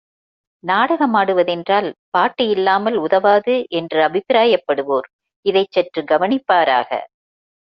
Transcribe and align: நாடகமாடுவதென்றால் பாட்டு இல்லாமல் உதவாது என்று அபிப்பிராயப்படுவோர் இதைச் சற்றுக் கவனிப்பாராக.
நாடகமாடுவதென்றால் 0.63 1.91
பாட்டு 2.09 2.49
இல்லாமல் 2.49 2.97
உதவாது 2.97 3.65
என்று 3.71 3.99
அபிப்பிராயப்படுவோர் 4.01 5.07
இதைச் 5.45 5.71
சற்றுக் 5.71 6.07
கவனிப்பாராக. 6.07 6.89